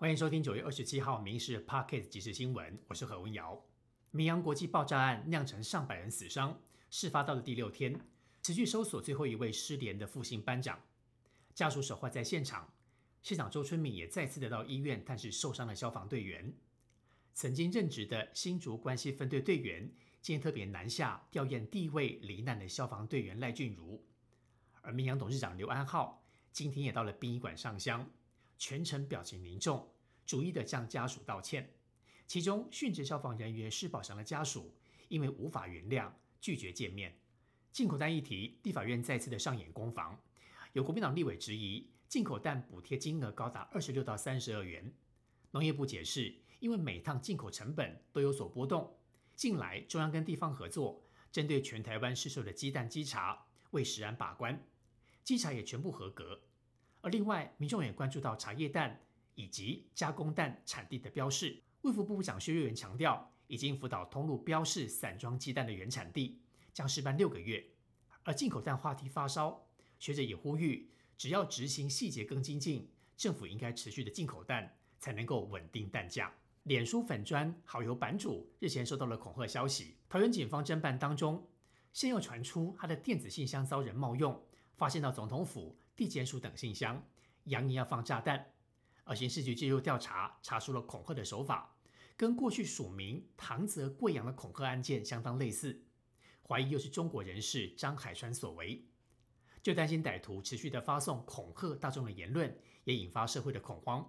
[0.00, 3.60] 欢迎收听九月二十七号《民事 Pocket 即时新闻》，我是何文瑶。
[4.12, 6.56] 明阳国际爆炸案酿成上百人死伤，
[6.88, 8.00] 事发到了第六天，
[8.40, 10.80] 持续搜索最后一位失联的复兴班长，
[11.52, 12.72] 家属守候在现场。
[13.24, 16.54] 县长周春敏也再次得到医院探视受伤的消防队员。
[17.34, 19.92] 曾经任职的新竹关系分队队员，
[20.22, 24.00] 今天特别南下吊唁第一位罹难的消防队员赖俊如。
[24.80, 28.08] 而明阳董事长刘安浩今天也到了殡仪馆上香。
[28.58, 29.88] 全程表情凝重，
[30.26, 31.72] 逐一的向家属道歉。
[32.26, 34.74] 其中殉职消防人员施宝祥的家属
[35.08, 37.18] 因为无法原谅，拒绝见面。
[37.72, 40.20] 进口蛋议题，立法院再次的上演攻防。
[40.74, 44.92] 有国民党立委质疑，进口蛋补贴金额高达二十六到三十二元。
[45.52, 48.98] 农业部解释，因为每趟进口成本都有所波动，
[49.34, 54.62] 近来中央跟地方合作，针对全台湾市售的鸡蛋稽查，为食安把关，
[55.24, 56.42] 稽查也全部合格。
[57.00, 59.00] 而另外，民众也关注到茶叶蛋
[59.34, 61.62] 以及加工蛋产地的标示。
[61.82, 66.40] 卫福部部长薛瑞元强调，已经辅导通路标示散装鸡蛋的原产地，
[66.72, 67.64] 将试办六个月。
[68.24, 69.64] 而进口蛋话题发烧，
[69.98, 76.32] 学者也呼吁，只要执行细节更精进，政府应该持续的进口蛋，才能够稳定蛋价。
[76.64, 81.48] 脸书粉砖好友版主日前收到了恐吓消息，桃园警方侦办当中，
[81.92, 84.44] 现又传出他的电子信箱遭人冒用。
[84.76, 87.04] 发现到总统府、地检署等信箱，
[87.46, 88.52] 扬言要放炸弹。
[89.02, 91.76] 而刑事局介入调查，查出了恐吓的手法，
[92.16, 95.82] 跟过去署名唐泽贵阳的恐吓案件相当类似，
[96.46, 98.86] 怀疑又是中国人士张海川所为。
[99.60, 104.08] 就担心歹徒持续的发送恐吓大众的言论，也引发社会的恐慌。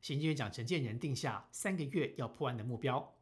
[0.00, 3.16] 行政院长陈建仁定下三个月要破案的目标，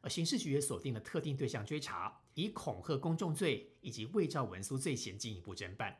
[0.00, 2.20] 而刑事局也锁定了特定对象追查。
[2.34, 5.98] 以恐吓公众罪以及伪造文书罪嫌进一步侦办。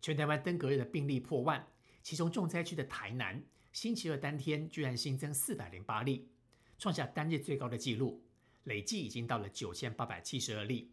[0.00, 1.66] 全台湾登革热的病例破万，
[2.02, 6.28] 其中重灾区的台南，星期二当天居然新增四百零八例，
[6.78, 8.22] 创下单日最高的纪录，
[8.64, 10.92] 累计已经到了九千八百七十二例。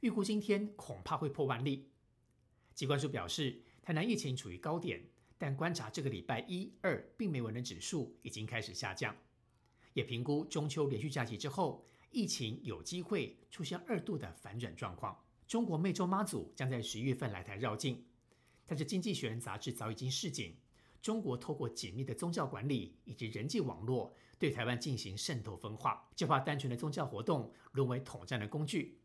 [0.00, 1.88] 预估今天恐怕会破万例。
[2.74, 5.02] 机关署表示，台南疫情处于高点，
[5.38, 9.16] 但观察这个礼拜一二病媒蚊的指数已经开始下降，
[9.92, 11.84] 也评估中秋连续假期之后。
[12.16, 15.20] 疫情有机会出现二度的反转状况。
[15.48, 18.06] 中国湄洲妈祖将在十一月份来台绕境，
[18.66, 20.56] 但是《经济学人》杂志早已经示警，
[21.02, 29.00] 中国透过紧密的宗教管理以及人际网络，对台湾进行渗透分化，就怕单纯的宗教活动沦为统战的工具。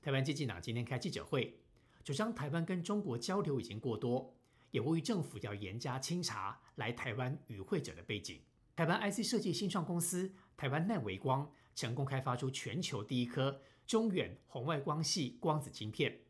[0.00, 1.60] 台湾经济党今天开记者会，
[2.02, 4.34] 主张台湾跟中国交流已经过多，
[4.70, 8.40] 也呼吁政府要严加清查来台湾与会者的背景。
[8.74, 16.22] 台湾 IC 设计新创公司台湾耐微光成功开发出全球第一颗中远红外光系光子晶片，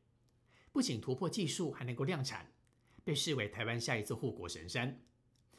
[0.73, 2.52] 不仅突破技术，还能够量产，
[3.05, 5.01] 被视为台湾下一次护国神山。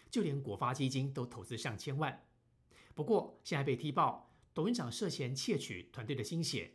[0.09, 2.25] 就连国发基金都投资上千万。
[2.93, 6.73] 不过，现在被踢爆，董事长涉嫌窃取团队的心血，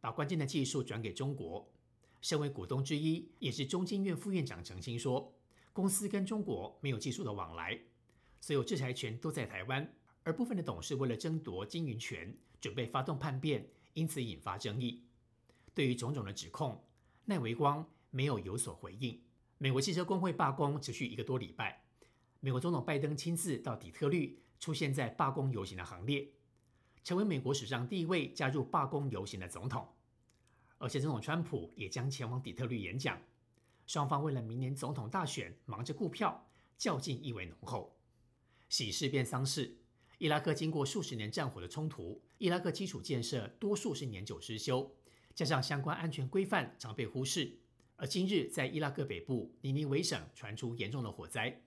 [0.00, 1.72] 把关键的技术转给中国。
[2.20, 5.32] 身为股东之一，也是中经院副院长澄清说，
[5.72, 7.80] 公司跟中国没有技术的往来。
[8.40, 9.94] 所有制裁权都在台湾，
[10.24, 15.04] 而部分的董事为了争夺经营权，准备发动叛变，因此引发争议。
[15.72, 16.84] 对于种种的指控，
[17.24, 19.22] 奈维光没有有所回应。
[19.62, 21.84] 美国汽车工会罢工持续一个多礼拜，
[22.40, 26.32] 美国总统拜登亲自到底特律，出现在罢工游行的行列，
[27.04, 29.86] 成为美国史上第一位加入罢工游行的总统。
[30.78, 33.16] 而且总统川普也将前往底特律演讲。
[33.86, 36.44] 双方为了明年总统大选忙着顾票，
[36.76, 37.96] 较劲意味浓厚。
[38.68, 39.76] 喜事变丧事，
[40.18, 44.96] 伊拉克经过数十年战火的冲突，伊拉克基础建设多数是年久失修，
[45.36, 47.60] 加上相关安全规范常被忽视。
[47.96, 51.62] 而今日在伊拉克北部尼尼维省传出严重的火灾，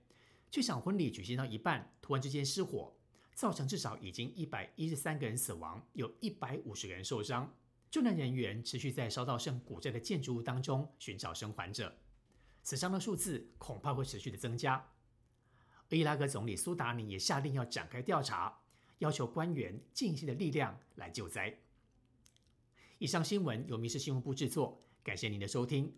[0.50, 2.94] 这场婚礼举行到一半，突然之间失火，
[3.34, 7.54] 造成至少已经一百一十三个人死亡，有一百五十人受伤。
[7.90, 11.96] 救援人员持续在烧到剩古寨的建筑物当中寻找生还者，
[12.62, 14.92] 死伤的数字恐怕会持续的增加。
[15.88, 18.60] 伊拉克总理苏达尼也下令要展开调查，
[18.98, 21.58] 要求官员尽一切的力量来救灾。
[22.98, 25.94] 以上新闻由民事新闻部制作，感谢您的收听。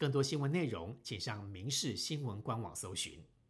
[0.00, 3.22] 更多新闻内容，请上民视新闻官网搜寻。